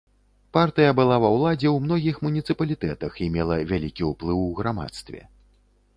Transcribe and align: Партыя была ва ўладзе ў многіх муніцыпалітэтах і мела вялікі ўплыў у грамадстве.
Партыя 0.55 0.93
была 0.99 1.15
ва 1.23 1.29
ўладзе 1.35 1.69
ў 1.71 1.77
многіх 1.85 2.15
муніцыпалітэтах 2.27 3.21
і 3.27 3.31
мела 3.39 3.61
вялікі 3.73 4.03
ўплыў 4.13 4.39
у 4.49 4.53
грамадстве. 4.61 5.21